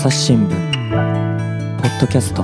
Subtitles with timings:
[0.00, 0.48] 朝日新聞。
[0.48, 2.42] ポッドキャスト。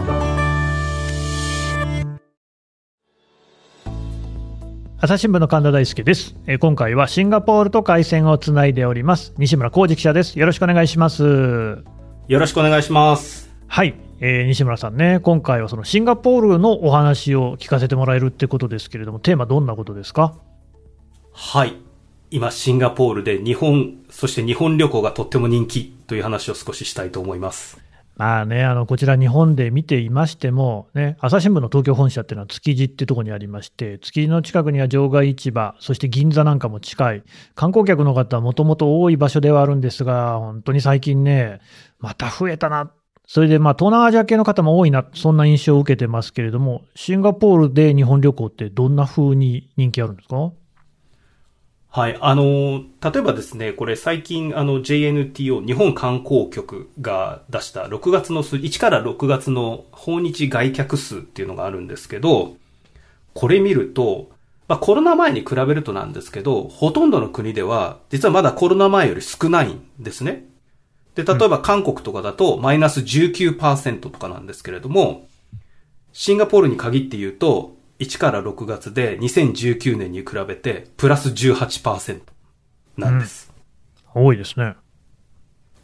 [5.01, 9.33] 朝日新聞の神田大輔です、えー今回はシンガポールと回線をつないでおります。
[9.39, 10.39] 西村浩二記者です。
[10.39, 11.23] よろしくお願いします。
[11.25, 11.83] よ
[12.29, 13.51] ろしくお願いします。
[13.69, 15.21] はい、えー西村さんね。
[15.21, 20.35] 今回はそのシンガポールのお話を聞かせてもらえるってことですけれどもテーマどんなことですか？
[21.33, 21.73] はい。
[22.31, 27.81] 今、シンガポールで日本、そして日本旅行がとっても人気という話を少ししたいと思います。
[28.17, 37.23] まあね、あのこちら日本で見ていましても、ね、朝日新聞の東京本社っていうのは築地っていうとこにありまして、築地の近くには場外市場、そして銀座なんかも近い、
[37.55, 41.61] 観光客の方はもともと多い場所ではあるんですが、本当に最近ね、
[42.01, 42.91] また増えたな、
[43.27, 50.53] それでまあ東南アジア系の方も多いな、そんな印象を受けてますけれども、シンガポールで日本旅行ってどんな風に人気あるんですか？
[51.89, 52.19] はい。
[52.21, 62.57] あの、例えばですね、これ最近、あの、JNTO、日本観光局が出した6月の数、1から6月の訪日外客数っていうのがあるんですけど、
[63.33, 64.31] これ見ると、
[64.69, 70.45] まあコロナ前に比べるとなんですけど、ほとんどの国では、実はまだコロナ前より少ないんですね。
[71.15, 75.29] で、例えば韓国とかだと、マイナス19%とかなんですけれども、
[76.13, 82.21] シンガポールに限って言うと、1から6月で2019年に比べて、プラス18%
[82.97, 83.53] なんです。
[84.15, 84.75] 多いですね。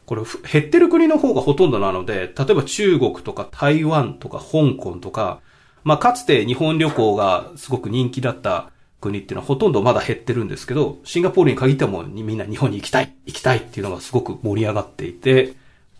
[0.06, 5.40] これ、ふ減ってる国の方がほとんどなので、例えば中国とか台湾とか香港とか、
[5.84, 15.54] まあ、かつて日本旅行がすごく人気だった国っていうのはほとんどまだ減ってるんですけど、シンガポールに限ってはもうみんな日本に行きたい行きたいっていうのがすごく盛り上がっていて、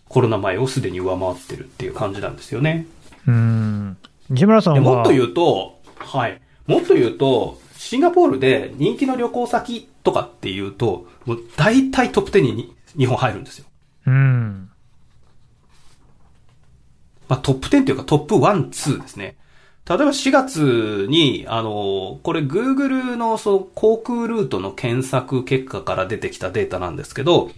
[0.07, 2.85] コロナ前をすでに上回ってるっていう感じなんですよね。
[3.27, 3.97] うーん。
[4.29, 6.41] 西村さんは、でもっと言うと、はい。
[6.67, 13.65] もっと言うと、シンガポールで人気の旅行先とかっていうと、もう大体トップ10にに日本入るんですよ。
[14.07, 14.69] うん。
[17.27, 19.37] まあ、トップ10というかトップ1、2ですね。
[19.87, 27.51] 例えば4月に、あの、これ Google のその航空ルートの検索結果から出てきたデータなんですけど、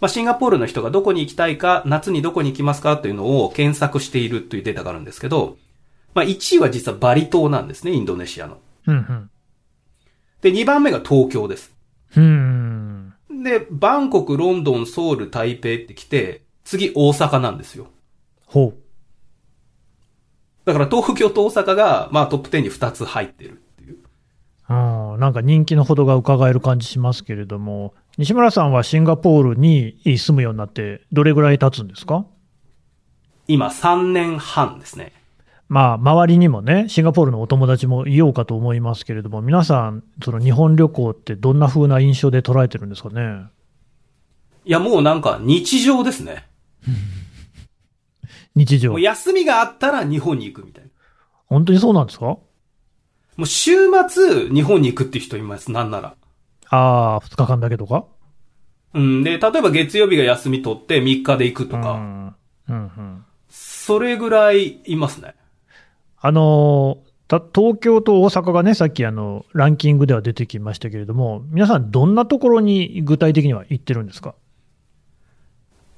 [0.00, 5.56] まあ、シンガポールの人がどこに行きたいか、夏にどこに行きますかというのを検索しているというデータがあるんですけど、
[6.14, 8.58] まあ、1位は実はバリ島なんですね、インドネシアの。
[8.86, 9.30] うん、
[10.40, 11.74] で、2番目が東京です。
[12.16, 13.14] うん。
[13.42, 17.86] で、バンコク、ロンドン、ソウル、台北って来て、次大阪なんですよ。
[18.46, 18.82] ほう。
[20.64, 23.96] だから東京と大阪が、まあトップ10に2つ入ってるっていう。
[24.68, 32.26] あーなんか人気のほどが伺える感じしますけれども、西村さんはシンガポールに住むようになって、どれぐらい経つんですか？
[33.48, 35.12] 今3年半ですね。
[35.68, 43.46] まあ、周りにもね、シンガポールのお友達もいようかと思いますけれども、皆さん、その日本旅行ってどんな風な印象で捉えてるんですかね？
[44.64, 46.46] いやもうなんか日常ですね。
[48.54, 48.98] 日常。
[48.98, 50.90] 休みがあったら日本に行くみたいな。
[51.46, 52.26] 本当にそうなんですか？
[52.26, 52.40] も
[53.38, 53.72] う週
[54.08, 56.14] 末日本に行くっていう人います、なんなら。
[56.68, 58.04] ああ、2日間だけとか？
[58.94, 59.22] うん。
[59.24, 62.34] で、例えば月曜日が休み取って3日で行くとか、うん。
[62.68, 63.24] うんうん。
[63.48, 65.34] それぐらいいますね。
[66.24, 74.34] あのた東京と大阪がね、さっきあのランキングでは出てきましたけれども、皆さん、どんなところに具体的には行ってるんですか？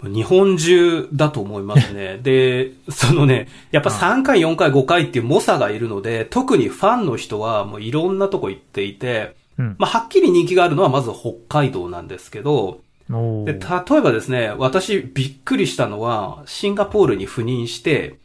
[0.02, 2.18] 日本中だと思いますね。
[2.22, 9.76] で、そのね、やっぱ3回、4回、5回っていう猛者がいるので、特にファンの人はもういろんなとこ行っていて、うん。
[9.78, 12.80] まあ、はっきり人気があるのはまず北海道なんですけど、
[13.10, 18.16] おで、ー例えばですね、私びっくりしたのは、シンガポールに赴任して、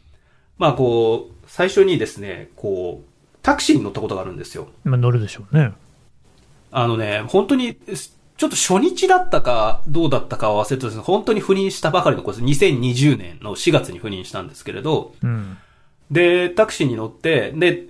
[0.58, 3.08] まあこう、最初にですね、こう、
[3.42, 4.68] タクシーに乗ったことがあるんですよ。
[4.84, 5.72] まあ、乗るでしょうね。
[6.70, 12.44] あのね、本当に、ちょっと初日だったか、どうだったかは忘れてですけど本当に赴任したばかりの子です。
[12.44, 15.58] 2020年の4月に赴任したんですけれど、うん。
[16.08, 17.88] で、タクシーに乗って、で、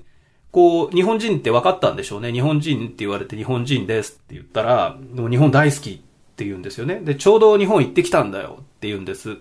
[0.53, 2.33] こう、日本人って分かったんでしょうね。
[2.33, 5.99] 日本人って言われて日本人ですって言ったら、日本大好きっ
[6.35, 7.01] て言うんですよね。
[7.01, 9.37] で、ちょうど日本行ってきたんだよって言うんです。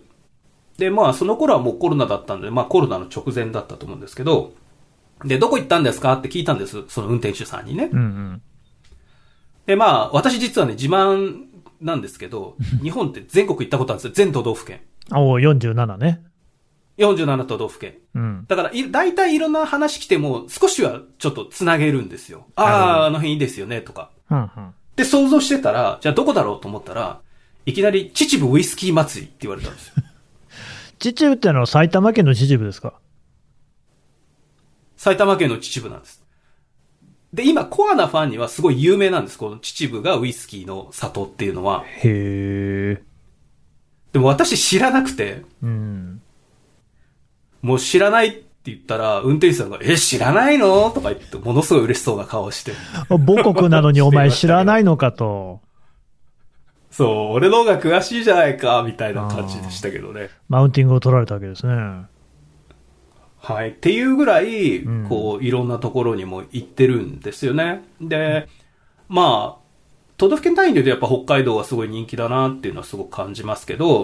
[0.80, 4.54] で、まあ、その頃はもうコロナだったんで、まあコロナの直前だったと思うんですけど、
[5.26, 6.14] で、どこ行ったんですか？
[6.14, 6.84] って聞いたんです。
[6.88, 7.90] その運転手さんにね。
[7.92, 8.42] うんうん。
[9.66, 11.42] で、まあ、私実はね、自慢
[11.81, 14.12] なんですけど、 日本って全国行ったことあるんですよ。
[14.14, 14.80] 全都道府県。
[15.12, 16.24] おー47ね。
[16.98, 17.96] 47都道府県。
[18.16, 18.46] うん。
[18.48, 22.46] だから、い、大体いろんな話来ても、少しはちょっと繋げるんですよ。
[22.56, 24.10] ああ、あの辺いいですよね、とか。
[24.31, 24.50] うんうん。
[24.96, 27.20] で、想像してたら、じゃあどこだろうと思ったら、
[27.66, 29.94] いきなり、秩父ウイスキー祭りって言われたんですよ。
[31.00, 32.94] 秩父ってのは埼玉県の秩父ですか？
[34.98, 36.22] 埼玉県の秩父なんです。
[37.34, 39.38] で、今、コアなファンにはすごい有名なんです。
[39.38, 41.86] この秩父がウイスキーの里っていうのは。
[41.86, 43.04] へえ。
[44.12, 46.22] でも私知らなくて、うん。
[47.62, 50.90] もう知らないって言ったら、運転手さんが、え、知らないの？
[50.90, 52.74] とか言って、ものすごい嬉しそうな顔をして。
[53.07, 55.62] 母国なのにお前知らないのかと。
[57.00, 60.30] そう、俺の方が詳しいじゃないか、みたいな感じでしたけどね。
[60.50, 61.74] マウンティングを取られたわけですね。
[63.38, 63.69] はい。
[63.69, 67.86] っていうぐらい、うんこう、いろんなところにも行ってるんですよね。
[68.01, 68.50] で、
[69.07, 69.62] まあ、
[70.18, 74.04] 都道府県単位で言うとやっぱ北海道はすごい人気だなっていうのはすごく感じますけど、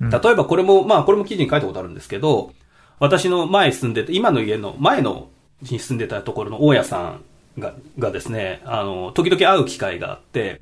[0.00, 2.52] うん例えばこれも、まあこれも記事に書いたことあるんですけど、
[2.98, 5.28] 私の前住んでて、今の家の前の
[5.62, 7.22] に住んでたところの大家さん
[7.58, 10.60] ががですね、あの、時々会う機会があって、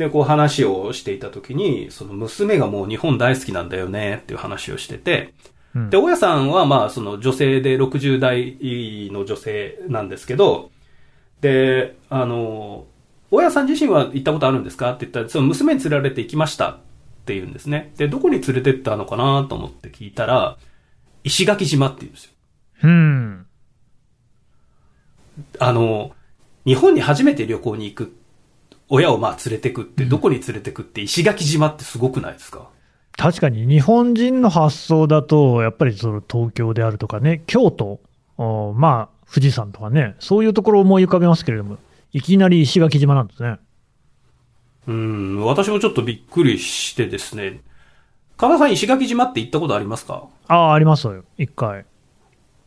[0.00, 5.34] で、こう話をしていた時に、その娘がもう日本大好きなんだよねっていう話をしてて、
[5.74, 8.56] うんで、大家さんはまあその女性で60代
[9.12, 10.70] の女性なんですけど、
[11.42, 12.86] で、あの、
[13.30, 16.78] 大家さん自身は行ったことあるんですかって言ったら、その娘に連れられて行きましたっ
[17.26, 17.92] て言うんですね。
[17.98, 20.56] で、どこに連れてったのかなと思って聞いたら、
[21.24, 22.30] 石垣島って言うんですよ。
[22.84, 23.46] うん。
[25.58, 26.12] あの、
[26.64, 28.16] 日本に初めて旅行に行く、
[28.90, 32.68] 親をまあ連れてくって、どこに連れてくって石垣島ってすごくないですか？
[33.16, 38.00] 確かに日本人の発想だと、やっぱりその東京であるとかね、京都、
[38.36, 41.78] おまあ、富士山とかね、そういうところを思い浮かべますけれども、
[42.12, 43.58] いきなり石垣島なんですね。
[44.88, 47.60] うん、私もちょっとびっくりしてですね。
[48.36, 50.26] 神田さん石垣島って行ったことありますか？
[50.48, 51.84] ああ、ありますよ、一回。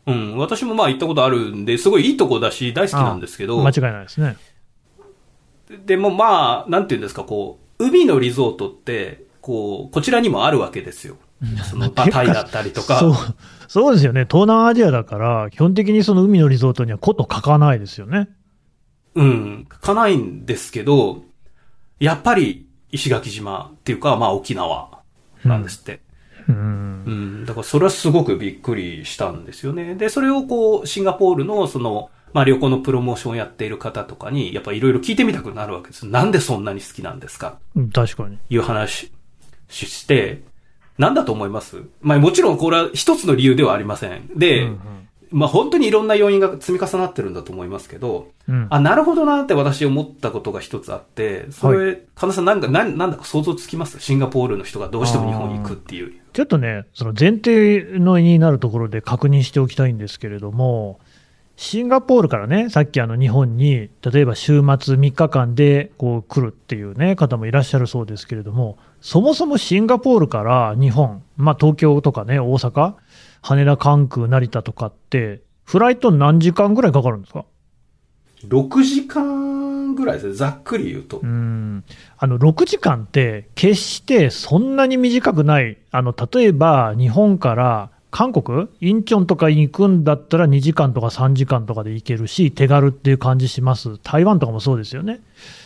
[0.06, 4.36] うん、私もまあ行ったことあるんで、すごいいいとこだし、大好きなんですけど、間違いないですね。
[5.74, 11.16] でもまあ、なんていうんですか、こう、海のリゾートって、こう、こちらにもあるわけですよ。
[11.68, 12.98] その、まあタイだったりとか。
[12.98, 13.14] そう、
[13.68, 14.26] そうですよね。
[14.30, 18.28] 東南アジアだから、基本的にその海のリゾートにはこと書かないですよね。
[19.14, 21.22] うん、書かないんですけど、
[22.00, 25.00] やっぱり石垣島っていうか、まあ沖縄
[25.44, 26.00] なんですって。
[26.48, 27.10] うんう。
[27.10, 29.94] ん、だからそれはすごくびっくりしたんですよね。
[29.94, 36.06] で、それをこう、シンガポールのその、まあ旅行のプロモーションをやっている方とかに、やっぱいろいろ聞いてみたくなるわけです。
[36.06, 37.58] なんでそんなに好きなんですか？
[37.74, 38.38] うん確かに。
[38.50, 39.10] いう話
[39.70, 40.42] しして、
[40.98, 41.84] なんだと思います？
[42.02, 44.28] まあもちろんこれは一つの理由ではありません。
[44.36, 44.80] で、うん
[45.30, 53.98] まあ本当にいろんな要因が積み重なってるんだと思いますけど、うんあ、なるほどなって私思ったことが一つあって、それ、神田さんなんか、なんなんだか想像つきます？
[53.98, 56.12] シンガポールの人がどうしても日本に行くっていう。
[56.34, 61.00] ちょっとね、その前提のになるところで確認しておきたいんですけれども、
[61.56, 72.94] シンガポールからね、さっきあの日本に、例えば週末3日間でこう来るっていう、ね、方もいらっしゃるそうですけれども、そもそもシンガポールから日本、まあ、東京とかね、大阪、
[73.42, 77.44] 羽田、関空、成田とかって、フライト何時間ぐらいかかるんですか
[78.48, 81.20] ？6時間ぐらいですね、ざっくり言うと。
[81.22, 81.26] う。
[81.26, 81.84] ん。
[82.18, 95.20] あの6時間って、決してそんなに短くない、あの例えば日本から韓国、インチョンとかに行くんだったら2時間とか3時間とかで行けるし、手軽っていう感じします、台湾とかもそうですよね、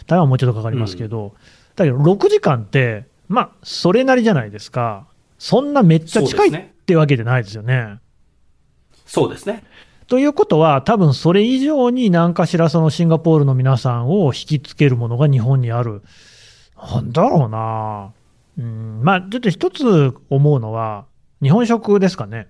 [0.07, 1.35] 台湾はもうちょっとかかりますけど、
[1.77, 5.05] だけど6時間って、まあ、それなりじゃないですか、
[5.39, 7.99] そんなめっちゃ近いってわけじゃないですよね。
[9.05, 9.63] そうですね。
[10.07, 16.01] ということは、多分それ以上に何かしらそのシンガポールの皆さんを引きつけるものが日本にある。
[16.83, 18.13] なんだろうな。
[18.59, 21.05] うん、まあ、ちょっと一つ思うのは、
[21.43, 22.49] 日本食ですかね。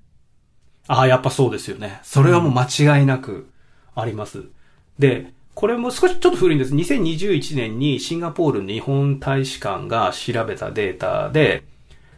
[0.87, 2.00] ああ、やっぱそうですよね。
[2.02, 3.49] それはもう間違いなく
[3.95, 4.45] あります。
[4.99, 6.75] で、これも少しちょっと古いんです。
[6.75, 11.64] 2021年にシンガポール日本大使館が調べたデータで、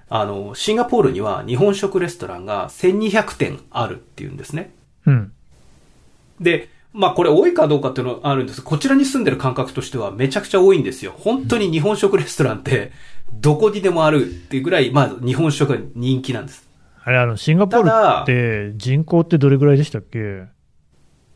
[0.09, 4.75] あの、シンガポールには日本食レストランが1200店あるっていうんですね。
[5.07, 5.33] うん。
[6.41, 11.15] で、まあこれ多いかどうかっていうのはあるんですこちらに住んでる感覚としてはめちゃくちゃ多いんですよ。
[11.17, 12.93] 本当に日本食レストランって
[13.35, 16.69] どこにでもあるっていうぐらい、まあ日本食が人気なんです。
[17.03, 17.91] あれ、あの、シンガポール
[18.23, 20.45] って人口ってどれぐらいでしたっけ？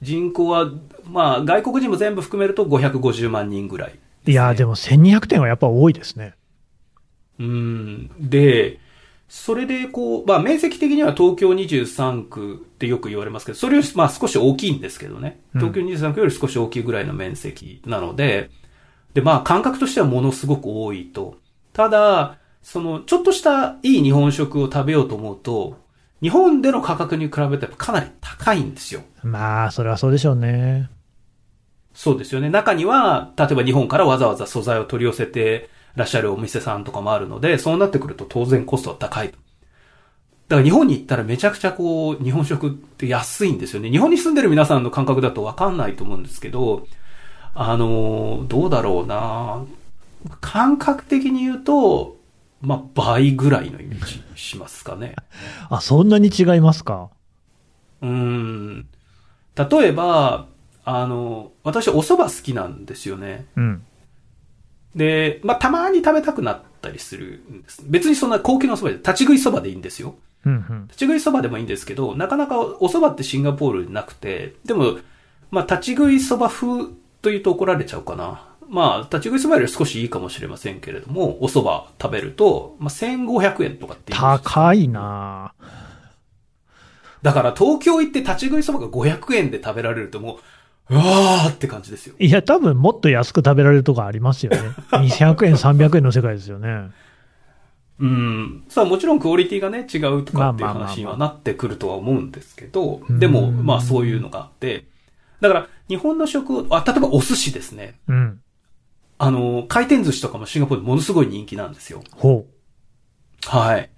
[0.03, 0.71] 人口は、
[1.11, 6.35] まあ外国人も全部含めると550万人ぐらいね、いやー、でも1200点はやっぱ多いですね。
[7.39, 8.11] うん。
[8.19, 8.79] で、
[9.29, 15.41] それでこう、まあ面積的には東京23区ってよく言われますけど、それよりまあ少し大きいんですけどね。
[15.55, 18.51] うん東京23区より少し大きいぐらいの面積なので、
[19.15, 21.39] でまあ感覚としてはものすごく多いと。
[21.75, 25.77] ただ、そのちょっとしたいい日本食を食べようと思うと、
[26.23, 29.03] 日本での価格に比べてかなり高いんですよ。
[29.23, 30.89] まあ、それはそうでしょうね。
[31.93, 32.49] そうですよね。
[32.49, 39.37] 中には、例えば日本からわざわざ素材を取り寄せてらっしゃるお店さんとかもあるので、そうなってくると当然コストは高いと。
[40.49, 43.91] だから日本に行ったらめちゃくちゃこう、日本食って安いんですよね。
[43.91, 46.87] 日本に住んでる皆さんの感覚だとわかんないと思うんですけど、
[47.55, 49.65] あの、どうだろうな
[50.41, 52.17] 感覚的に言うと、
[52.61, 55.15] まあ、倍ぐらいのイメージしますかね。
[55.69, 57.11] あ、そんなに違いますか？
[58.03, 58.87] うーん。
[59.57, 60.47] 例えば、
[60.85, 63.47] あの、私お蕎麦好きなんですよね。
[63.57, 63.83] うん。
[64.95, 67.83] で、まあ、たまに食べたくなったりするんです。
[67.87, 70.15] 別にそんな高級なお蕎麦で、立ち食い蕎麦でいいんですよ。
[70.47, 70.87] うんうん。
[70.87, 74.99] 立ち食い蕎麦でもいいんですけど、なかなかお蕎麦ってシンガポールになくて、でも、
[75.51, 78.49] まあ、立ち食い蕎麦風というと怒られちゃうかな。
[78.75, 85.85] まあ、立ち食い蕎麦より少しいいかもしれませんけれども、お蕎麦食べると、まあ、1500円とかって言う高いなぁ
[87.23, 90.41] だから東京行って立ち食い蕎麦が500円で食べられるとも
[90.91, 92.17] う、うわーって感じですよ。
[92.19, 94.59] いや、多分もっと安く食べられるとこありますよね。
[94.91, 96.91] 200円、300円の世界ですよね。
[98.01, 98.65] うん。
[98.69, 104.87] さあもちろんクオリティがね、違うとかっていう話にはなってくるとは思うんですけど、うんでも、まあそういうのがあって、
[105.41, 108.01] だから日本の食を、あ、例えばお寿司ですね。
[108.09, 108.41] うん。
[109.25, 112.03] あの、回転寿司とかもシンガポールでものすごい人気なんですよ。
[112.13, 112.47] ほ
[113.47, 113.91] はい。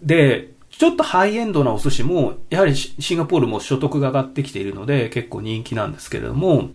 [0.00, 6.70] で、ちょっとハイエンドなお寿司も、やはりシシンガポールも所得が上がってきているので、結構人気なんですけれども、ま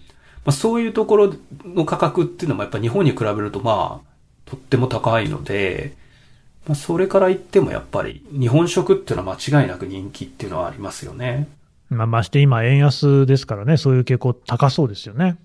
[0.47, 1.33] あ、そういうところ
[1.63, 4.09] の価格っていうのもやっぱ日本に比べるとまあ、
[4.49, 5.95] とっても高いので、
[6.67, 11.47] まあ、それから言ってもやっぱり日本食っていうのは間違いなく人気っていうのはありますよね。
[11.91, 11.95] う。
[11.95, 15.37] まあ、まして今、円安ですからね、そういう傾向高そうですよね。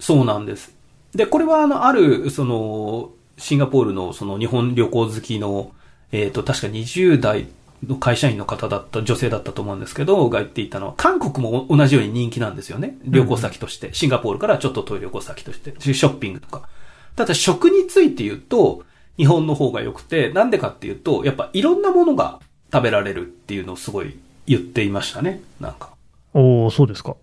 [0.00, 0.74] そうなんです。
[1.14, 5.72] で、これはあの、ある、その、シンガポールのその日本旅行好きの、
[6.12, 7.46] えっ、と、確か20代
[7.86, 12.96] の会社員の方だった、女性だったと思うんですけど、が言っていたのは、韓国も同じように人気なんですよね。
[13.04, 13.92] 旅行先として。
[13.92, 15.74] シンガポールからちょっと遠い旅行先として。
[15.80, 16.68] ショッピングとか。
[17.16, 18.84] ただ食について言うと、
[19.16, 22.40] 日本の方が良くて、なんでかっていうと、やっぱいろんなものが
[22.72, 25.42] 食べられるっていうのをすごい言っていましたね。
[25.60, 25.90] なんか。
[26.32, 27.16] おおそうですか。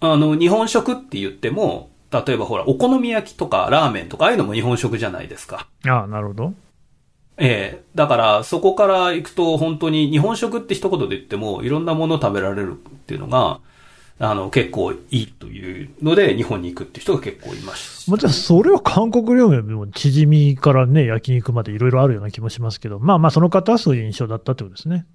[0.00, 5.68] あの、日本食って言っても、例えばほら、お好み焼きとかラーメンとか、ああいうのも日本食じゃないですか。
[5.86, 6.54] ああ、なるほど。
[7.38, 12.76] ええだから、そこから行くと、本当に日本食って一言で言っても、いろんなもの食べられるっ
[13.06, 13.60] ていうのが、
[14.18, 18.10] あの、結構いいというので、日本に行くっていう人が結構います。
[18.10, 25.06] もちろんそれは韓国料理もチヂミからね、焼肉までいろいろあるような気もしますけど、まあまあその方はそういう印象だったってことですね。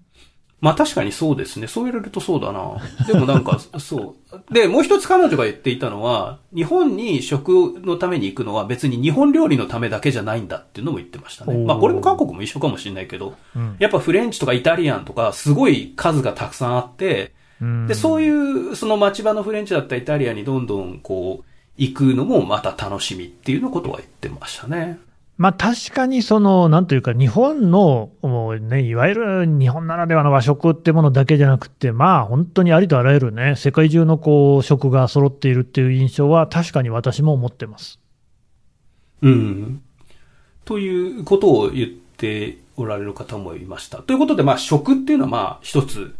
[0.65, 1.67] まあ確かにそうですね。
[1.67, 2.77] そう言われるとそうだな。
[3.05, 4.51] でもなんか、 そう。
[4.51, 11.55] で、もう一つ彼女が言っていたのは、日本に食のために行くのは別に日本料理のためだけじゃないんだっていうのも言ってましたね。
[11.55, 13.75] まあこれも韓国も一緒かもしれないけど、うん。
[13.77, 21.45] やっぱフレンチとかイタリアンとかすごい数がたくさんあって、うんで、そういう、その町場のフレンチだったイタリアンにどんどんこう、
[21.77, 24.97] 行くのもまた楽しみっていうのことは言ってましたね。
[25.37, 37.99] まあ確かにその、なんというか、日本の、もうね、いわゆる日本ならではの和食ってものだけじゃなくて、まあ本当にありとあらゆるね、世界中のこう、食が揃っているっていう印象は確かに私も持ってます。
[39.21, 39.81] うん。
[40.63, 43.97] ということを言っておられる方もいました。
[43.97, 46.15] ということで、まあ食っていうのはまあ一つ、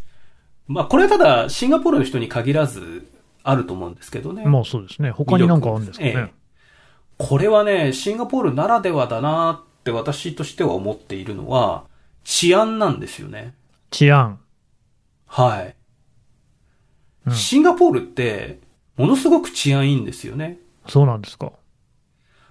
[0.67, 3.07] まあこれはただシンガポールの人に限らず
[3.43, 4.45] あると思うんですけどね。
[4.45, 5.12] もうそうですね。
[5.12, 6.13] 他になんかあるんですかね。
[6.17, 6.44] ええ
[7.17, 11.86] これはね、シンガポールならではだなって私としては思っているのは、
[12.24, 13.53] 治安なんですよね。
[13.91, 14.39] 治安。
[15.27, 15.75] はい。
[17.27, 18.60] うんシンガポールって、
[18.98, 20.60] ものすごく治安いいんですよね。
[20.88, 21.51] そうなんですか。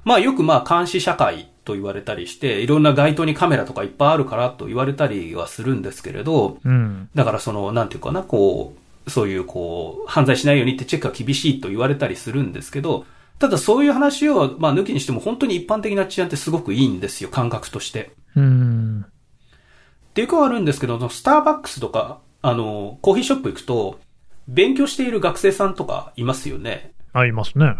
[0.04, 7.08] まあよくまあ監視社会と言われたりして、いろんな街頭にカメラとかいっぱいあるからと言われたりはするんですけれど、うん。
[7.14, 8.74] だからその、なんていうかな、こ
[9.06, 13.06] う、そういうこう、犯罪しないようにってチェックが厳しいと言われたりするんですけど、
[13.44, 18.12] ただそういう話を、まあ抜きにしても本当に一般的な治安ってすごくいいんですよ、感覚として。
[18.34, 19.04] うん。
[19.06, 24.00] っていうかはあるんですけど、スターバックスとか、あの、コーヒーショップ行くと、
[24.48, 26.94] 勉強している学生さんとかいますよね。
[27.12, 27.76] ありますね。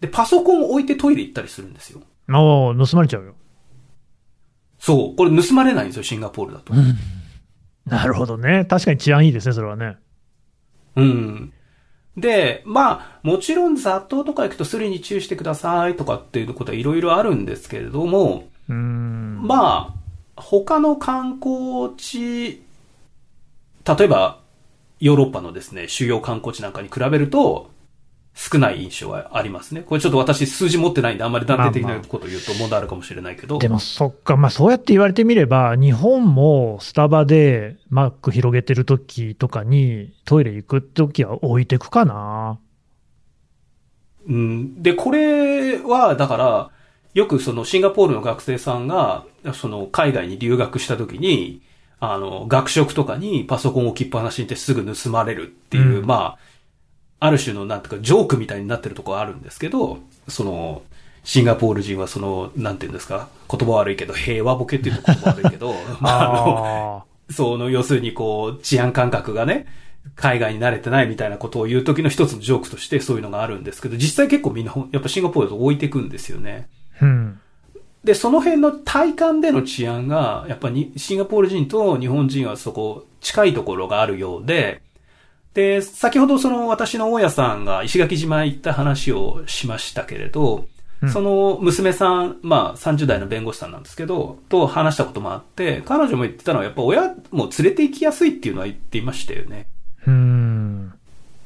[0.00, 2.02] で、パソコンを置いてトイレ行ったりするんですよ。
[2.28, 3.34] ああ、盗まれちゃうよ。
[4.78, 5.16] そう。
[5.16, 6.72] これ盗まれないんですよ、シンガポールだと。
[7.84, 8.64] なるほどね。
[8.64, 9.96] 確かに治安いいですね、それはね。
[10.94, 11.52] うん。
[12.16, 19.40] で、まあ、もちろん雑踏とか行くとスリに注意してくださいとかっていうことはいろいろあるんですけれども、うん。
[19.42, 19.94] ま
[20.36, 22.62] あ、他の観光地、
[23.84, 24.40] 例えば、
[24.98, 27.70] ヨーロッパのですね、主要観光地なんかに比べると、
[28.38, 29.80] 少ない印象はありますね。
[29.80, 33.58] これちょっと私数字持ってないんであんまり断定的なことを言うと問題あるかもしれないけど。
[33.58, 42.58] でもそっか、まあそうやって言われてみれば、日本もスタバでマック広げてる時とかにトイレ行く時は置いてくかな。
[44.28, 46.70] うん、で、これは、だから、
[47.14, 49.24] よくそのシンガポールの学生さんが、
[49.54, 51.62] その海外に留学した時に、
[52.00, 56.38] あの、学食とかにパソコンを置きっぱなしにしてすぐ盗まれるっていう、うんまあ、
[57.26, 60.82] ある種のなんていうか、ジョークみたいになってるところあるんですけど、その、
[61.24, 69.66] シンガポール人はその、なんていうんですか、言葉悪いけど、平和ボケっていうと言葉悪いけど、 まあ、あの、その、要するにこう、治安感覚がね、
[70.14, 76.68] 海外に慣れてないみたいなことを言う時の一つのジョークとしてそういうのがあるんですけど、実際結構みんな、やっぱシンガポールで置いていくんですよね。
[77.02, 77.40] うん。
[78.04, 84.80] で、その辺の体感での治安が、やっぱりシンガポール人と日本人はそこ近いところがあるようで、
[85.56, 90.68] で、先ほどその私の大家さんが石垣島行った話をしましたけれど、
[91.00, 99.66] うん、その娘さん、まあ30代の弁護士さんなんですけど、と話したこともあって、彼女も言ってたのはやっぱ親も連れて行きやすいっていうのは言っていましたよね。
[100.06, 100.92] うん。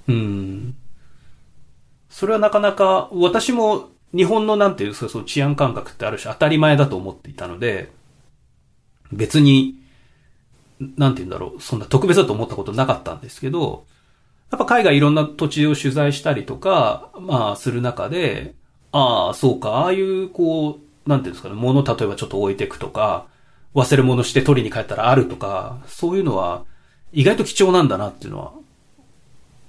[0.08, 0.74] うん。
[2.08, 7.92] それはなかなか、私も日本のなんていうか、その治安感覚ってある種当たり前だと思っていたので、
[9.12, 9.76] 別に、
[10.96, 13.84] なんて言うんだろう、そんな特別だと思ったことなかったんですけど、
[14.50, 18.54] やっぱ海外いろんな土地を取材したりとか、まあ、する中で、
[18.92, 23.26] ああ、そうか、ああいう、こう、なんていうんですかね、物例えばちょっと置いていくとか、
[23.74, 26.64] 忘れ物して取りに帰ったらあるとか、そういうのは
[27.12, 28.38] 意外と貴重なんだなっていうの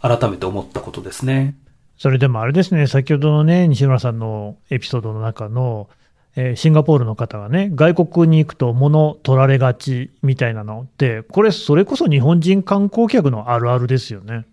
[0.02, 1.56] は、改めて思ったことですね。
[1.98, 5.90] それでもあれですね、先ほどのね、西村さんのエピソードの中の、
[6.36, 14.46] えー、シンガポールの方がね、外国に行くと物取られがちみたいなのって、これ、それこそ日本人観光客のあるあるですよね。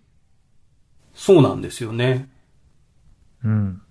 [1.19, 2.29] そうなんですよね。
[3.43, 3.81] うん。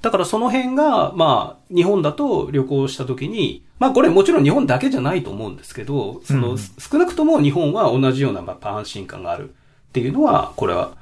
[0.00, 9.52] だからその辺が、まあ、日本だと旅行した時に、まあこれもちろん日本だけじゃないと思うんですけど、その、少なくとも日本は同じような、まあ、安心感があるっ
[9.92, 10.96] ていうのは、これは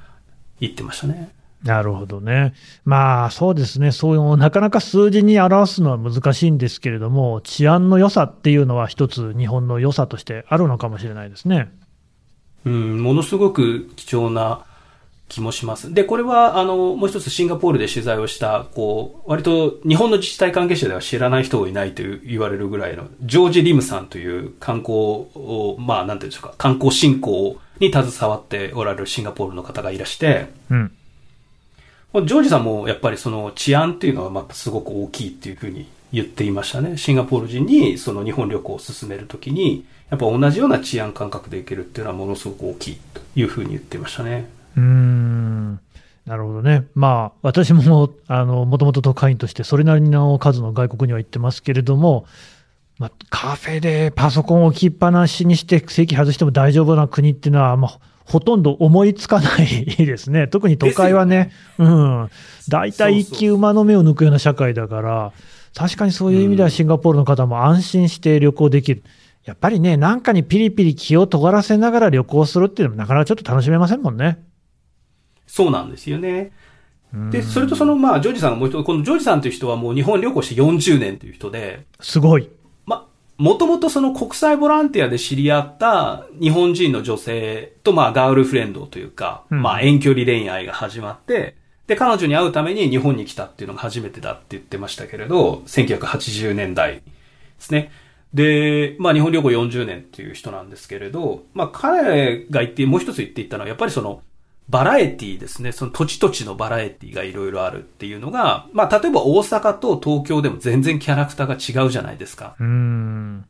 [0.59, 1.31] 言ってましたね。
[1.63, 2.53] なるほどね。
[2.83, 11.71] まあそうですね、そういうなかなか数字に表すのは難しいんですけれども、治安の良さっていうのは一つ日本の良さとしてあるのかもしれないですね。
[12.65, 14.65] うん、ものすごく貴重な
[15.29, 15.93] 気もします。
[15.93, 30.91] で、これは、あの、もう一つシンガポールで取材をした、こう、割と日本の自治体関係者では知らない人がいないという言われるぐらいの、ジョージ・リムさんという観光を、まあ、なんていうんでしょうか、観光振興に携わっておられるシンガポールの方がいらして、うん。
[32.13, 36.97] ジョージさんもやっぱりその治安っていうのはまあすごく大きいっていうふうに言っていましたね。
[36.97, 44.49] シンガポール人にその日本旅行を進めるときに、やっぱ同じような治安感覚で行けるっていうのはものすごく大きいというふうに言っていましたね。
[44.77, 45.79] うん。
[46.25, 46.85] なるほどね。
[46.93, 52.25] まあ、私も、あの、もともと特派員としてそれなりの数の外国には行ってますけれども、
[52.99, 60.47] まあ、カフェでパソコンを置きっぱなしにして席外しても大丈夫な国っていうのは、まあ、ほとんど思いつかないですね。
[60.51, 62.29] 特に都会はね、ねうん。
[62.67, 65.31] 大体一級馬の目を抜くような社会だから、
[65.73, 69.03] 確かにそういう意味ではシンガポールの方も安心して旅行できる。
[69.45, 74.39] やっぱりね、なんかにピリピリ気を尖らせながら旅行するっていうのもなかなかちょっと楽しめませんもんね。
[75.47, 76.51] そうなんですよね。
[77.31, 81.85] で、それとその、まあ、ジョージさんがもう一度、このジョージさんという人はもう日本旅行して40年という人で。
[81.99, 82.49] すごい。
[82.85, 83.07] ま、
[83.37, 91.55] もともとその国際ボランティアで知り合った日本人の女性と、まあ、ガールフレンドというか、うん、まあ、遠距離恋愛が始まって、
[91.87, 97.01] で、彼女に会うために日本に来たっていうのが初めてだって言ってましたけれど、1980年代で
[97.59, 97.91] すね。
[98.33, 104.21] で、まあ日本旅行40年っていう人なんですけれど、まあ彼が言って、もう一つ言っていたのは、やっぱりその、
[104.69, 105.71] バラエティですね。
[105.71, 112.55] その土地土地のバラエティがいろいろあるっていうのが、まあ、例えば大阪と東京でも全然キャラクターが違うじゃないですか。
[112.59, 113.45] うん。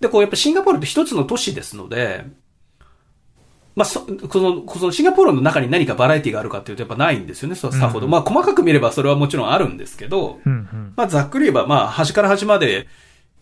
[0.00, 2.24] で、こうやっぱシンガポールって一つの都市ですので、
[3.74, 8.06] まあ、そ、この、このシンガポールの中に何かバラエティがあるかっていうとやっぱないんですよね、さほど。
[8.06, 12.86] うん、まあ、細かく見ればそれはもちろんあるんですけど、うんうん、まあ、ざっくり言えば、まあ、端から端まで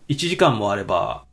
[0.09, 1.25] 1時間もあれば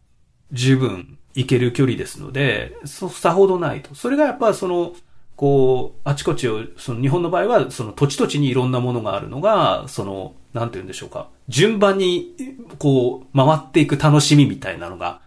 [0.53, 3.95] 十分行ける距離ですので、そ、さほどないと。
[3.95, 4.95] それがやっぱその、
[5.39, 11.29] こう、あちこちを、その日本の場合は、その土地土地にいろんなものがあるのが、その、なんて言うんでしょうか。
[11.47, 12.35] 順番に、
[12.81, 15.21] こう、回っていく楽しみみたいなのが、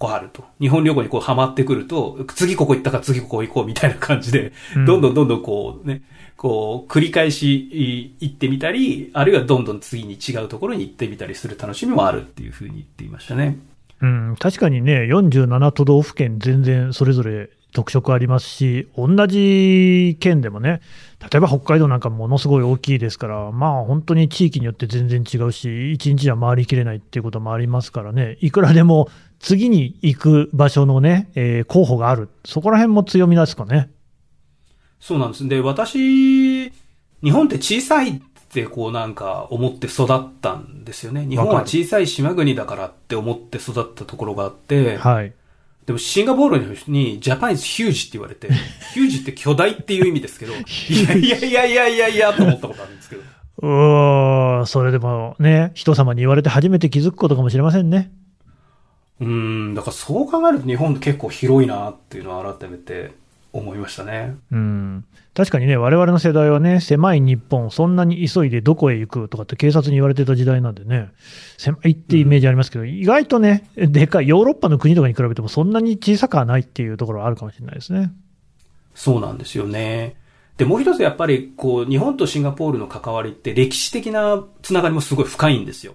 [0.00, 0.44] こうあると。
[0.60, 4.52] 日本旅行にこうハマってくると、次ここ行ったから次ここ行こうみたいな感じで、
[4.84, 6.02] どんどんどんどんこうね、
[6.36, 13.58] こう、繰り返し行ってみたり、あるいはどんどん次に違うところに行ってみたりする楽しみもあるっていうふうに言っていましたね。
[14.00, 20.80] うん、確かにね、47都道府県全然それぞれ特色ありますし、同じ県でもね、
[21.20, 29.08] 例えば北海道なんかものすごい大きいですから、まあ本当に地域によって全然違うし、一日じゃ回りきれないっていうこともありますからね、いくらでも
[29.38, 33.90] 次に行く場所のね、えー、候補がある、そこら辺も強みですかね。
[35.00, 35.48] そうなんです。
[35.48, 38.20] で、私、日本って小さいっ
[38.52, 41.26] てこうなんか思って育ったんですよね。
[41.26, 45.32] 日本は小さい島国だからって思って育ったところがあって、はい。
[45.86, 48.48] でもシンガポールに、ジャパンイズヒュージって言われて、
[48.94, 50.56] ヒュージって巨大っていう意味ですけど、い
[51.04, 53.22] やいやいやいやいやいやと思ったことあるんですけど。
[53.58, 58.12] うーそれでもね、人様に言われて初めて気づくことかもしれませんね。
[59.20, 63.12] うん、だからそう考えると日本って結構広いなっていうのは改めて
[63.52, 64.36] 思いましたね。
[64.50, 65.04] うん。
[65.34, 71.10] 確かにね、我々の世代はね、狭い日本、そんなに急いでどこへ行くとかって警察に言われてた時代なんでね、
[71.58, 78.12] 狭いってイメージありますけど、意外とね、でかい、ヨーロッパの国とかに比べてもそんなに小さくはないっていうところはあるかもしれないですね。
[78.94, 80.16] そうなんですよね。
[80.56, 85.94] で、もう一つやっぱり、こう、日本とシンガポールの関わりって歴史的なつながりもすごい深いんですよ。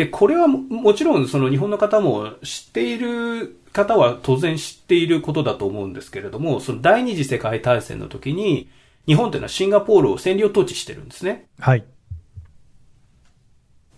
[0.00, 8.70] で、これはももちろんその日本の方も知っている方は当然知っていることだと思うんですけれども、その第二次世界大戦の時に、
[9.06, 11.48] 日本というのはシンガポールを占領統治してるんですね。
[11.58, 11.80] はい。
[11.80, 11.82] っ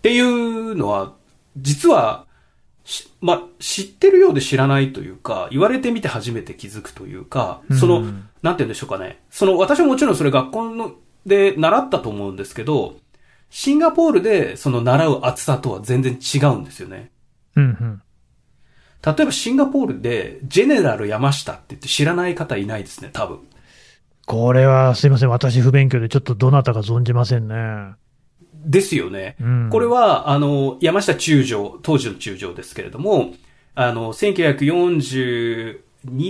[0.01, 1.13] ていうのは、
[1.55, 2.25] 実は、
[2.83, 9.23] しまあ、知ってるようで知らないというか、言われてみて初めて気づくというか、その、うんなんて言うんでしょうかね。
[9.29, 12.97] その、私ももちろんそれ学校ので習ったと思うんですけど、
[13.55, 17.11] シンガポールでその習う厚さとは全然違うんですよね。
[17.55, 18.01] うんうん。
[19.05, 23.41] 例えばシンガポールで、ジェネラル山下って言って知らない方いないですね、多分。
[24.25, 27.55] これはすいません、私不勉強でちょっとどなたか存じませんね。
[28.65, 29.35] ですよね。
[29.39, 33.35] うんこれは、あの、山下中将、当時の中将ですけれども、
[33.75, 35.77] あの、1942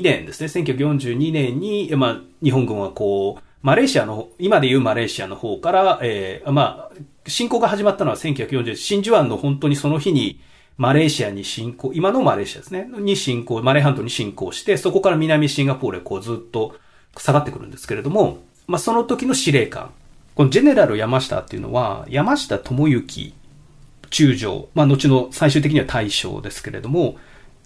[0.01, 6.95] 年ですね、1942年に、まあ、日本軍はこう、マレーシアの、今でいうマレーシアの方から、えーまあ、
[7.27, 10.41] 侵攻が始まったのは1940、真珠湾の本当にその日に、
[10.77, 16.75] マレーシアに侵攻、今のマレーシアですね、に侵攻、マレー半島に侵攻して、そこから南シンガポールへこうずっと
[17.17, 19.91] 下がってくるんですけれども、まあ、その時の司令官、
[20.35, 23.33] このジェネラル山下っていうのは、山下智之
[24.09, 27.17] 中将、まあ、後の最終的には大将ですけれども、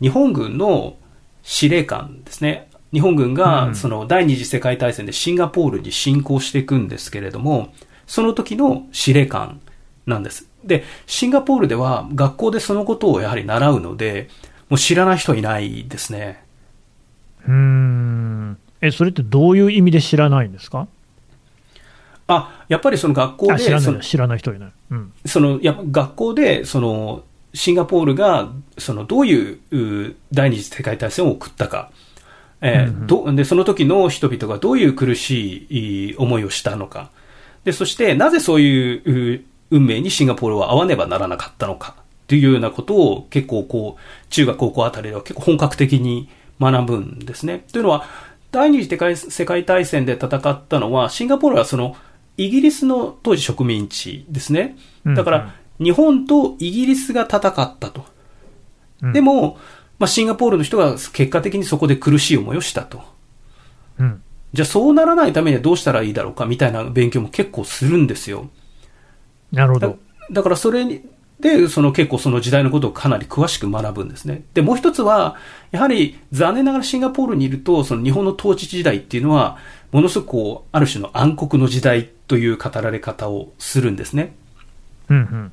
[0.01, 0.97] 日本軍の
[1.43, 2.69] 司令官ですね。
[2.93, 7.73] 日本軍うが、んその第二次世界大戦でシンガポールに侵攻していくんですけれども、
[8.07, 9.59] その時の司令官
[10.07, 10.47] なんです。
[10.63, 14.29] で、シンガポールでは学校でそのことをやはり習うので、
[14.69, 16.43] もう知らない人いないですね。
[17.47, 18.57] うーん。
[18.81, 20.87] え、それってどういう意味で知らないんですか？
[22.27, 24.71] あ、やっぱりその学校あ、で、知らない、知らない人いない。
[24.91, 25.13] うん。
[25.25, 29.59] その、やっぱ学校で、その、シンガポールが、その、どういう、
[30.07, 31.89] う第二次世界大戦を送ったか。
[32.59, 37.11] えーうんうんどで、その時の人々がどういう苦しいい思いをしたのか。
[37.67, 41.97] で、そして、なぜそういうう運命にシンガポールは合わねばならなかったのか。
[42.27, 46.29] というようなことを結構こう、中学高校あたりでは結構本格的に
[46.61, 47.65] 学ぶんですね。
[47.73, 48.05] というのは、
[48.53, 48.97] 第二次
[49.29, 51.97] 世界大戦で戦ったのは、シンガポールはその、
[52.37, 54.77] イギリスの当時植民地ですね。
[55.05, 55.53] だかうんら、
[55.83, 58.05] 日本とイギリスが戦ったと。
[59.03, 59.57] うんで、も、
[59.99, 63.01] まあ、シンガポールの人が結果的にそこで苦しい思いをしたと。
[63.99, 64.23] うん。
[64.53, 68.49] じゃあそうならないためにはどうしたらいいだろうかみたいな勉強も結構するんですよ。
[69.51, 69.97] だなるほど。
[70.31, 71.01] だからそれに、
[71.39, 74.43] で、その結構その時代のことをかなり詳しく学ぶんですね。
[74.53, 75.35] で、もう一つは、
[75.71, 79.57] やはり残念ながらシンガポールにいると、その日本の統治時代っていうのは、
[79.91, 84.35] ものすごくこう、ある種の暗黒の時代という語られ方をするんですね。
[85.09, 85.51] うんうん。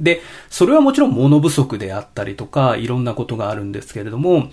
[0.00, 4.50] で、それはもちろん物不足であったりとか、いろんなことがあるんですけれども、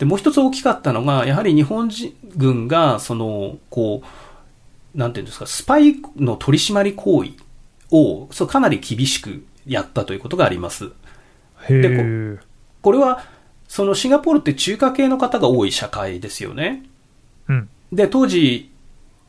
[0.00, 4.02] で、もう一つ大きかったのが、やはり日本人軍が、その、こ
[4.94, 7.32] う、なんていうんですか、スパイの取り締まり行為
[7.90, 10.90] を、そうかなり厳しくやったということがあります。
[11.68, 12.38] へでえ。
[12.80, 13.24] これは、
[13.68, 16.82] そのシンガポールって中華系の方が多い社会ですよね。
[17.48, 17.68] うん。
[17.92, 18.70] で、当時、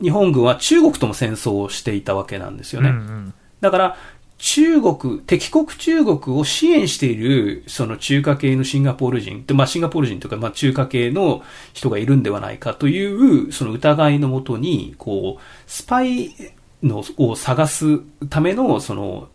[0.00, 2.88] 日本軍は中国とも戦争をしていたわけなんですよね。
[2.88, 3.96] うんうんだから、
[4.42, 16.34] 中国、敵国中国を支援している、その中華系のシンガポール人まあシンガポール人というか、まあ中華系の人がいるんではないかという、その疑いのもとに、こう、スパイ
[16.82, 19.28] の、を探すための、その、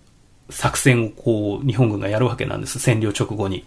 [0.50, 2.78] 作戦をこう、日本軍がやるわけなんです。
[2.78, 3.64] 占領直後に。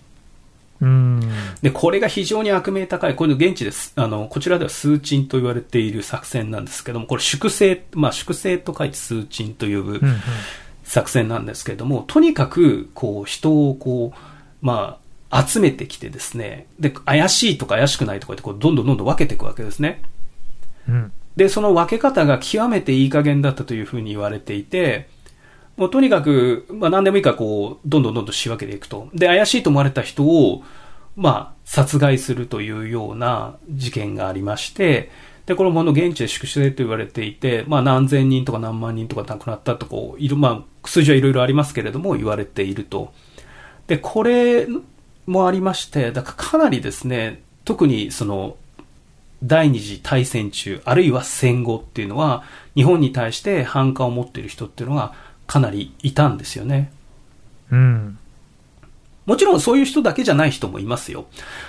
[0.82, 1.20] うん。
[1.62, 3.14] で、これが非常に悪名高い。
[3.14, 3.94] これの現地です。
[3.96, 10.20] あの、こちらでは数鎮と言われている作戦なんですけども、これ粛清、まあ粛清と書いて数鎮という、うんうん。
[10.90, 14.18] 作戦なんですけれども、とにかく、こう、人をこう、
[14.60, 14.98] ま
[15.30, 20.02] あ、集めてきてですね、で、怪しいとか怪しくないとかってこうどんどんどんどん分けていくわけですね。
[20.88, 21.12] うん。
[21.36, 25.08] で、その分け方が極めていい加減だったというふうに言われていて、
[25.76, 29.10] もうとにかく、まあ何でもいいからこう、どんどんどんどん仕分けていくと。
[29.14, 30.64] で、怪しいと思われた人を、
[31.14, 35.12] まあ、殺害するというような事件がありまして、
[35.50, 43.12] で、これもあの現地で粛清と言われていて、まあ何千人とか何万人とか亡くなったとこう、いる、まあ、数字はいろいろありますけれども、言われていると。
[43.88, 44.68] で、これ
[45.26, 48.58] もありまして、だからかなりですね、特にその、
[49.42, 52.44] 第二次大戦中、あるいは戦後っていうのは、
[52.76, 55.14] 日本に対して反感を持っている人っていうのが
[55.48, 56.92] かなりいたんですよね。
[57.72, 58.18] うん。
[59.30, 61.26] もちろんそういう人だけじゃない人もいますよ。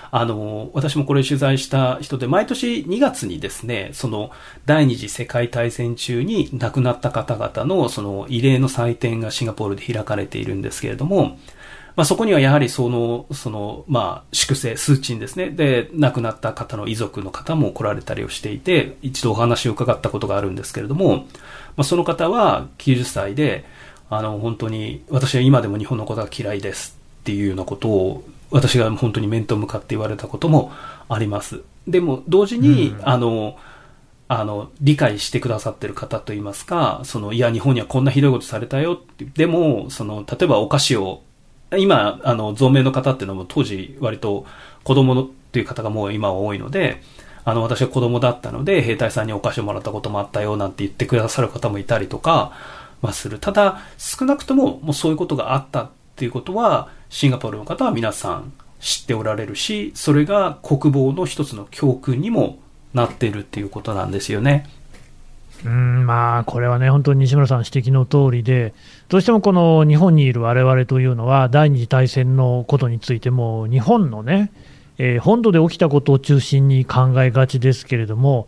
[0.09, 4.31] あの、私もこれ取材した人で、毎年2月にですね、その
[4.65, 11.37] 第二次世界大戦中に亡くなった方々のその慰霊の祭典がシンガポールで開かれているんですけれども、
[11.95, 15.51] まあ、そこにはやはりその、その、まあ、粛清、数値ですね。
[15.51, 21.25] で、亡くなった方の遺族の方も来られたりをしていて、一度お話を伺ったことがあるんですけれども、ま
[21.77, 23.65] あ、その方は90歳で、
[24.09, 30.71] あの、本当に、私は今でも日本のことが嫌いですっていうようなことを、私が本当に面と向かって言われたことも
[31.07, 31.61] あります。
[31.87, 33.57] でも、同時に、うんあの、
[34.27, 41.21] あの、理解してくださってる方といいますか、その、いや、日本にはこんなひどいことされたよって、でも、その、例えばお菓子を、
[41.77, 44.45] 今、あの、増命の方っていうのも当時割と
[44.83, 47.01] 子供のっていう方がもう今は多いので、
[47.43, 52.53] あの、私は子供だったので、兵隊さんにお菓子をもらったこともあったよなんて言ってくださる方もいたりとか、
[53.01, 53.39] まあする。
[53.39, 55.89] ただ、少なくとももうそういうことがあったっ
[56.21, 62.59] ていうことは、シンガポールの方は皆さん知っておられるし、それが国防の一つの教訓にも
[62.93, 64.69] なっているっていうことなんですよね。
[65.65, 68.75] うん、まあ、これはね、本当に西村さん指摘の通りで、
[69.09, 74.51] どうしてもこの日本にいる我々というのは、第二次大戦のことについても、日本のね、
[74.99, 78.47] えー本土で起きたことを中心に考えがちですけれども、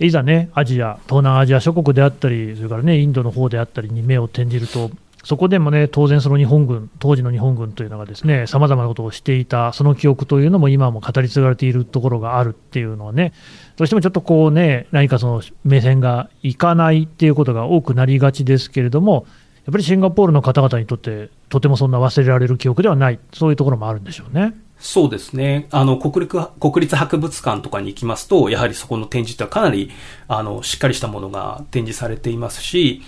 [0.00, 4.90] いざね、アジア、東南アジア諸国であったり、それからね、インドの方であったりに目を転じると、
[5.22, 13.32] そこでもね、当然その日本軍、当時の日本軍というのがですね、さまざまなことをしていた、その記憶というのも今も語り継がれているところがあるっていうのはね、
[13.76, 19.26] どうしてもちょっとこうね、何かその目線がいかないっていうことが多くなりがちですけれども、
[19.64, 24.54] やっぱりシンガポールの方々にとって、とてもそんな忘れられる記憶ではない、そういうところもあるんでしょうね。
[24.82, 25.68] そうですね。
[25.70, 29.92] あの、国立、国立博物館とかに行きますと、やはりそこの展示ってはかなり、
[30.26, 33.02] あの、しっかりしたものが展示されていますし、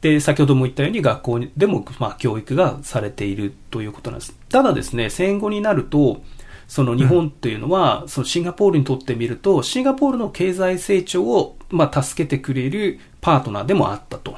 [0.00, 4.34] で、先ほども言ったように学校でも、まあ、教育がされているということなんです。
[4.48, 6.22] ただですね、戦後になると、
[6.68, 14.36] その日本というのは、そのシンガポールにとってみると、シンガポールの経済成長を、まあ、助けてくれるパートナーでもあったと。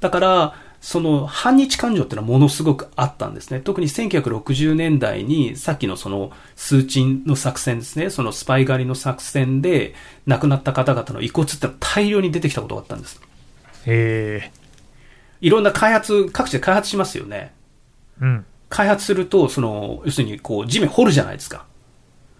[0.00, 3.60] だから、その反日感情っていうのはものすごくあったんですね。
[3.60, 8.08] 特に1960年代にさっきのその数値の作戦ですね。
[8.08, 9.94] そのスパイ狩りの作戦で
[10.26, 13.20] 亡くなった方々の遺骨ってのは大量に出てきたことがあったんです。
[13.86, 14.50] え
[15.40, 17.52] いろんな開発、各地で開発しますよね。
[18.20, 18.46] えうん。
[18.68, 21.66] 開発すると、その、要するにこう地面掘るじゃないですか。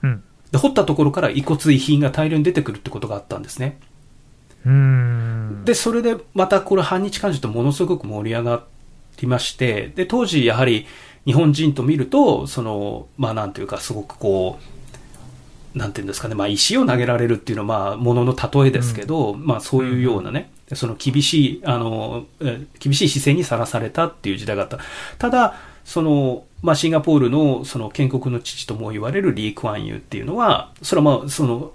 [0.02, 0.22] うん。
[0.52, 3.78] で、掘ったところから遺骨遺品が大量に出てくるってことがあったんですね。
[4.64, 5.64] うーん。
[5.64, 8.64] で、それでまたこれ反日感情ってものすごく盛り上が
[9.20, 10.86] りまして、で、当時やはり
[11.24, 14.58] 日本人と見ると、その、まあなんていうかすごくこ
[15.74, 24.78] う、なんていうんですかね、まあ石を投げられるっていうのはまあものの例えですけど、まあそういうようなね、その厳しい、あの、え厳しい姿勢にさらされたっていう時代があった。
[25.18, 25.54] ただ、
[25.84, 31.72] その、まあシンガポールのその建国の父とも言われるリー・クワンユーっていうのは、それはまあその、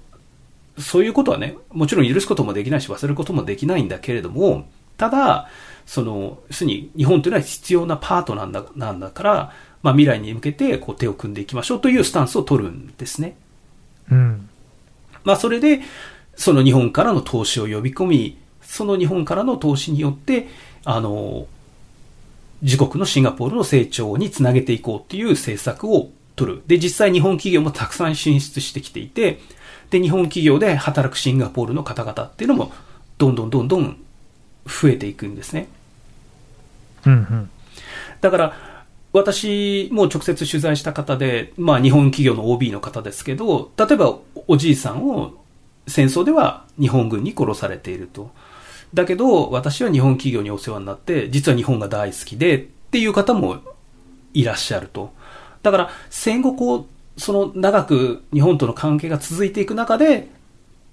[0.77, 5.49] そういうことはね、もちろん許すこともできないし、忘れることもできないんだけれども、ただ、
[5.85, 13.35] その、要するに日本というのは必要なパートなんだ、なんだから、まあ未来に向けてこう手を組んでいきましょうというスタンスを取るんですね。
[14.11, 14.49] うん。
[15.23, 15.81] まあそれで、
[16.35, 20.47] その日本からの投資を呼び込み、その日本からの投資によって、
[20.83, 21.47] あの、
[22.61, 26.63] 自国のシンガポールの成長につなげていこうっていう政策を取る。
[26.67, 29.39] で、実際日本企業もたくさん進出してきていて、
[29.89, 32.71] で、日本企業で働くシンガポールの方々っていうのも、
[33.17, 33.97] どんどんどんどん
[34.65, 35.67] 増えていくんですね。
[37.05, 37.13] うん。
[37.13, 37.49] うん。
[38.21, 38.75] だから、
[39.13, 45.33] 私も直接取材した方で、まあ日本企業の OB の方ですけど、例えばおじいさんを
[45.87, 48.31] 戦争では日本軍に殺されていると。
[48.95, 53.57] だけど、私は日本企業にお世話になって、実は日本が大好きでっていう方も
[54.33, 55.13] いらっしゃると。
[55.61, 56.85] だから、戦後こう、
[57.17, 60.29] その長く日本との関係が続いていく中で、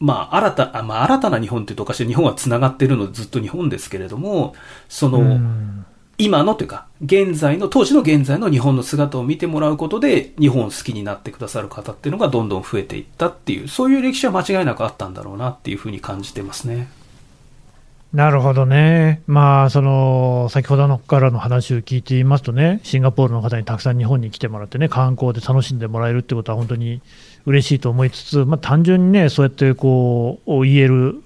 [0.01, 2.07] まあ、新た、あまあ、新たな日本って言うとおかしい。
[2.09, 4.55] 日本は繋がってるのでずっと日本ですけれども、
[4.89, 5.87] その、うん
[6.19, 16.89] 今のというか、現在の、当時の現在の日本の姿を見てもらうことで、日本を好きになってくださる方っていうのがどんどん増えていったっていう、そういう歴史は間違いなくあったんだろうなっていうふうに感じてますね。
[18.13, 27.01] なるほどね、まあ、その先ほどのからの話を聞いていますとね、シンガポールの方にたくさん日本に来てもらってね、観光で楽しんでもらえるってことは本当に
[27.47, 31.23] 嬉しいと思いつつ、まあ、単純にね、そうやってこう言える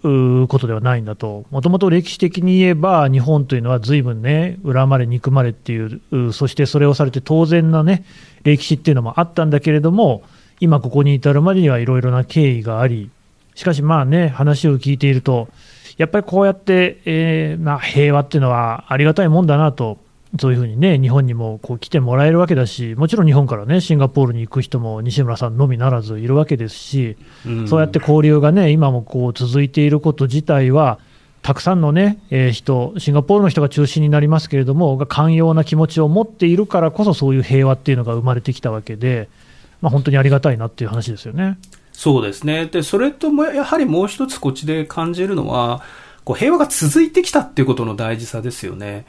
[0.46, 8.04] ことではないんだと、もともと歴史的に言えば、日本というのはずいぶんね、恨まれ、憎まれっていう、そしてそれをされて当然なね、
[8.44, 10.22] 歴史っていうのもあったんだけれども、
[10.60, 13.10] 今ここに至るまでにはいろいろな経緯があり、
[13.56, 15.48] しかしまあね、話を聞いていると、
[15.96, 19.98] やっぱりこうやって、えー、まあ、平和っていうのはありがたいもんだなと、
[20.38, 30.98] そういうふうにね、日本にもこう来てもらえるわけだし、もちろん日本からね、シンガポールに行く人も西村さんのみならずいるわけですし、うん、そうやって交流がね、今もこう続いていること自体は、
[31.42, 39.28] たくさんのね、えー、人、シンガポールの人が中心になりますけれども、寛容な気持ちを持っているからこそ、そういう平和っていうのが生まれてきたわけで、
[39.80, 41.56] まあ、本当にありがたいなっていう話ですよね。
[41.96, 42.66] そうですね。
[42.66, 45.82] で、それとも、やはりもう一つこっちで感じるのは、
[46.24, 49.06] こう平和が続いてきたっていうことの大事さですよね。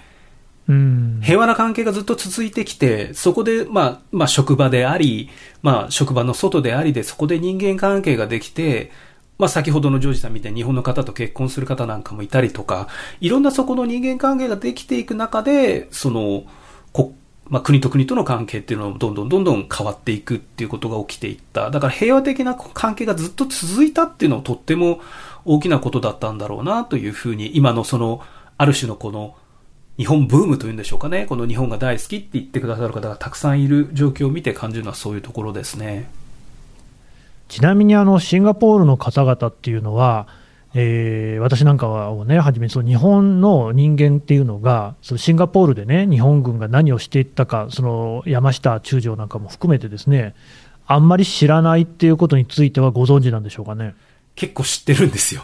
[0.70, 5.30] うん、平和な関係がずっと続いてきて、そこで、まあ、まあ、職場であり、
[5.62, 8.90] まあ、職場の外でありで、そこで人間関係ができて、
[9.38, 12.88] まあ、先ほどのジョージさんみたいに日本の方と結婚する方なんかもいたりとか、
[13.20, 16.48] いろんなそこの人間関係ができていく中で、その、こ
[17.50, 21.72] まあ、国と国との関係っていうのはどんどんどんどん変わっていくっていうことが起きていった。
[21.72, 25.00] だから平和的な関係がずっと続いたっていうのはとっても
[25.46, 28.22] 大きなことだったんだろうなというふうに、今のその、
[28.58, 29.36] ある種のこの、
[29.98, 31.26] 日本ブームというんでしょうかね。
[31.26, 36.10] この日本が大好きって言ってくださる方がたくさんいる状況を見て感じるのはそういうところですね。
[37.48, 40.28] ちなみにあのシンガポールの方々っていうのは、
[40.74, 50.36] えー、私なんかをね、はじめその日本の人間っていうのが、そのシンガポールでね、日本軍が何をしていったか、その山下中将なんかも含めてですね、
[50.86, 53.96] あんまり知らないっていうことについてはご存知なんでしょうかね。
[54.36, 55.44] 結構知ってるんですよ。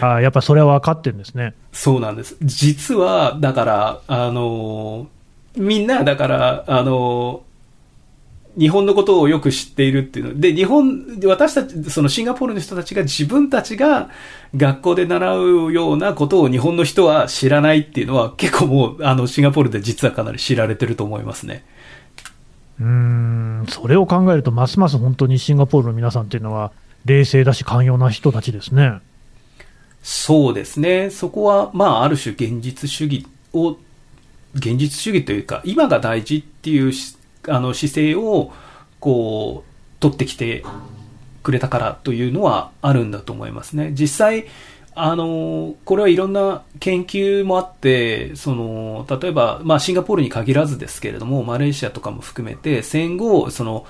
[0.00, 1.54] あやっぱそれは分かってるんですね。
[1.72, 2.36] そうなんです。
[2.42, 5.08] 実は、だから、あの、
[5.56, 7.42] みんな、だから、あの、
[8.58, 14.08] 日本のことをよく知っているっていうので、日本、私たち、そのシンガポールの人たちが自分たちが
[14.56, 21.64] 学校で習うようなことを日本の人は知らないっていうのは結構もう、あの、シンガポールで実はかなり知られてると思いますね。
[22.80, 26.72] うん、それを考えると、ますます本当にシンガポールの皆さんっていうのは、
[27.04, 29.00] 冷静だし寛容な人たちですね。
[30.02, 31.10] そうですね。
[31.10, 33.76] そこは、まあ、ある種現実主義を、
[34.54, 36.92] 現実主義というか、今が大事っていう
[37.48, 38.52] あの姿勢を、
[39.00, 40.64] こう、取ってきて
[41.42, 43.92] くれたからというのはあるんだと思いますね。
[43.92, 44.46] 実際、
[44.98, 53.86] あの、これはいろんな研究もあって、その、例えば、まあ、シンガポールに限らずですけれども、マレーシアとかも含めて、戦後、その、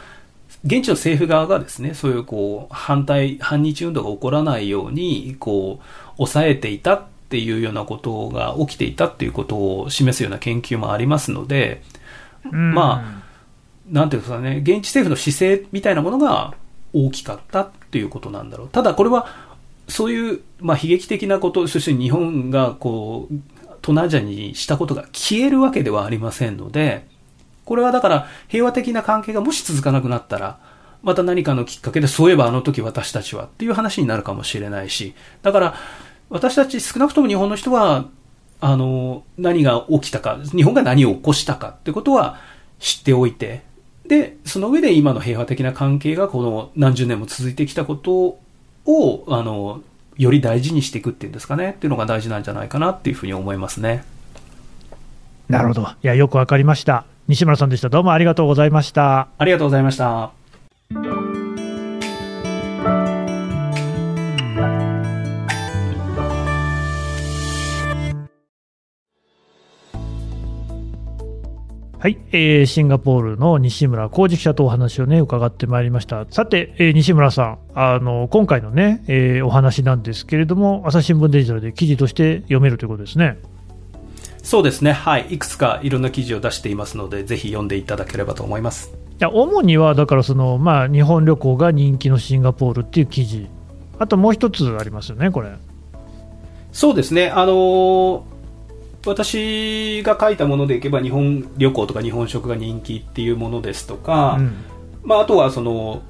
[0.65, 11.83] 現地の政府側がですね、そういうこう、反対、反日運動が起こらないように、こう、抑えていたっていうようなことが起きていたっていうことを示すような研究もありますので、
[12.51, 13.26] まあ、
[13.91, 16.55] なんていうかね、現地政府の姿勢みたいなものが
[16.93, 18.69] 大きかったっていうことなんだろう。
[18.69, 19.27] ただこれは、
[19.89, 23.35] そういう、まあ、悲劇的なこと、そして日本がこう、
[23.83, 27.07] 東南アジアにしたことが消えるわけではありませんので、
[27.65, 30.59] これはだから平和的な関係がもし続かなくなったら、
[31.03, 35.75] また何かのきっかけで、そういえばあの時私たちはっていう話になるかもしれないし、だから
[36.31, 38.07] 私たち少なくとも日本の人は、
[38.61, 42.41] あの、何が起きたか、日本が何を起こしたかってことは
[42.81, 43.63] 知っておいて、
[44.09, 48.39] で、その上で今の平和的な関係がこの何十年も続いてきたこと
[48.85, 49.81] を、あの、
[50.17, 54.05] より大事にしていくっていうんですかね、っていうのが大事なんじゃないかなっていうふうに思いますね。
[55.49, 55.83] なるほど。
[55.83, 57.05] いや、よくわかりました。
[57.29, 57.89] 西村さんでした。
[57.89, 59.29] どうもありがとうございました。
[59.39, 61.16] ありがとうございました。
[72.07, 76.25] はい、えー、シンガポールの西村浩二記者とお話をね伺ってまいりました。
[76.31, 83.39] さて、えー、西村さん、あの今回のね、えー、お話なんですけれども、朝日新聞デジタルで記事として読めるということですね。
[84.45, 88.93] そうですね、はい、いくつかいろんな記事を出していますので、ぜひ読んでいただければと思います。
[88.93, 93.49] いや主にはだからその、まあ、日本旅行が人気のシンガポールっていう記事、
[93.99, 95.49] あともう一つありますよね、これ。
[96.71, 98.23] そうですね、あのー、
[99.07, 104.55] 私が書いたものでいけば、日本旅行とか日本食が人気っていうものですとか、うん、
[105.05, 106.03] まあ、あとはその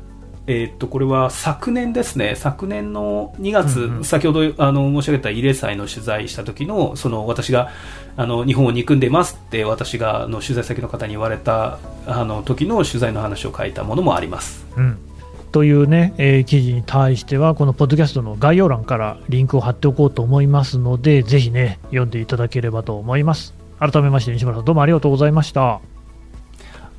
[0.48, 4.04] えーっと、これは昨年ですね、昨年の2月、うんうん。
[4.04, 7.70] 先ほどあの申し上げた慰霊祭の取材した時の、その私が
[8.16, 14.64] あの日本を憎んでますって私があの取材先の方に言われたあの時の取材の話を書いたものもあります。
[14.76, 14.98] うん
[15.52, 23.54] というね、えー記事に対しては、このポッドキャストの概要欄からリンクを貼っておこうと思いますので、ぜひね、読んでいただければと思います。
[23.78, 25.80] 改めまして、西村さん、どうもありがとうございました。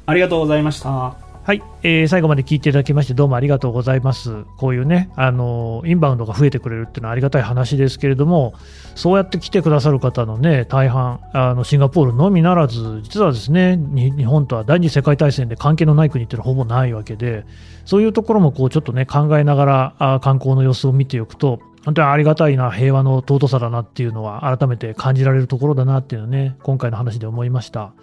[0.05, 1.26] ありがとうございました。
[1.47, 4.43] はい、えー最後まで聞いていただきまして、どうもありがとうございます。
[4.57, 8.53] こういうね、あのインバウンドが増えてくれるっていうのはありがたい話ですけれども、
[8.95, 17.45] そうやって来てくださる方のね、大半、あのシンガポールのみならず、実はですね、日本とは第二次世界大戦で関係のない国っていうのはほぼないわけで、
[17.85, 27.93] そういうところもこうちょっとね、考えながらあ観光の様子を見ておくと、本当にありがたいな、平和の尊さだなっていうのは、改めて感じられるところだなっていうのはね、今回の話で思いました。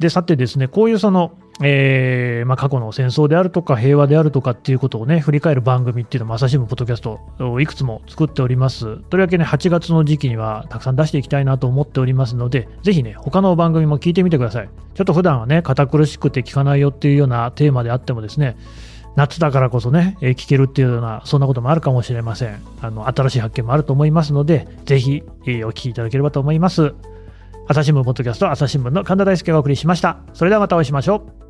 [0.00, 1.32] で、さてですね、こういうその、
[1.62, 8.96] えーまあ、過去の戦争であるとか平和であるとかっていうことをね、振り返る番組っていうのも朝日新聞ポッドキャストをいくつも作っております。
[9.10, 14.70] とりわけね、8月の時期にはたくさん出していきたいなと思っておりますので、ぜひね、他の番組も聞いてみてください。
[14.94, 18.56] ちょっと普段はね、堅苦しくて聞かないよっていうようなテーマであってもですね、
[19.16, 22.62] 夏だからこそね、え聞けるっていうような、そんなこともあるかもしれません。
[22.80, 26.94] あの、新しい発見もあると思いますので、ぜひ、えーお聞きいただければと思います。
[27.70, 30.18] 朝日新聞ポッドキャスト朝日新聞の神田大輔がお送りしました。
[30.34, 31.49] それではまたお会いしましょう。